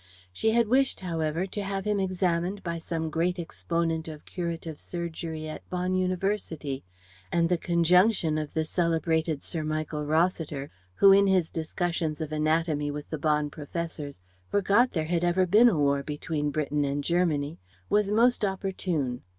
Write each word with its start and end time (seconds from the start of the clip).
She 0.33 0.49
had 0.49 0.67
wished 0.67 1.01
however 1.01 1.45
to 1.45 1.61
have 1.61 1.85
him 1.85 1.99
examined 1.99 2.63
by 2.63 2.79
some 2.79 3.11
great 3.11 3.37
exponent 3.37 4.07
of 4.07 4.25
curative 4.25 4.79
surgery 4.79 5.47
at 5.47 5.69
Bonn 5.69 5.93
University, 5.93 6.83
and 7.31 7.49
the 7.49 7.57
conjunction 7.59 8.39
of 8.39 8.55
the 8.55 8.65
celebrated 8.65 9.43
Sir 9.43 9.61
Michael 9.63 10.03
Rossiter 10.07 10.71
who 10.95 11.11
in 11.11 11.27
his 11.27 11.51
discussions 11.51 12.19
of 12.19 12.31
anatomy 12.31 12.89
with 12.89 13.11
the 13.11 13.19
Bonn 13.19 13.51
professors 13.51 14.19
forgot 14.49 14.93
there 14.93 15.05
had 15.05 15.23
ever 15.23 15.45
been 15.45 15.69
a 15.69 15.77
war 15.77 16.01
between 16.01 16.49
Britain 16.49 16.83
and 16.83 17.03
Germany 17.03 17.59
was 17.87 18.09
most 18.09 18.43
opportune. 18.43 19.21